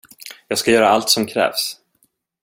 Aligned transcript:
Jag 0.47 0.57
ska 0.57 0.71
göra 0.71 0.89
allt 0.89 1.09
som 1.09 1.25
krävs. 1.27 1.77